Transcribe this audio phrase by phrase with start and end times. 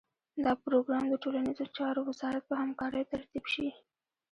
[0.43, 3.67] دا پروګرام د ټولنیزو چارو وزارت په همکارۍ ترتیب شي.